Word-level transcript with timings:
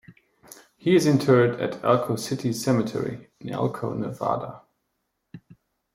He 0.79 0.95
is 0.95 1.05
interred 1.05 1.59
at 1.61 1.83
Elko 1.83 2.15
City 2.15 2.53
Cemetery 2.53 3.27
in 3.39 3.51
Elko, 3.51 3.93
Nevada. 3.93 4.63